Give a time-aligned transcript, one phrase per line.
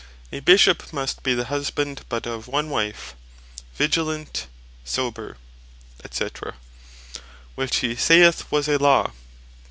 [0.31, 3.13] "A Bishop must be the husband but of one wife,
[3.75, 4.47] vigilant,
[4.83, 5.37] sober,
[6.09, 6.27] &c."
[7.53, 9.11] which he saith was a Law.